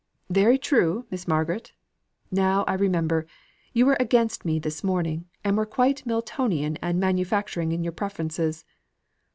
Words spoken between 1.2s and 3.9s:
Margaret. Now I remember, you